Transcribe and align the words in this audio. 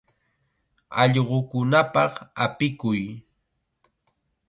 Allqukunapaq 1.01 2.13
apikuy. 2.43 3.01